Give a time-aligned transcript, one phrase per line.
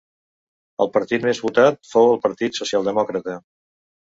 [0.85, 3.37] El partit més votat fou el Partit Socialdemòcrata.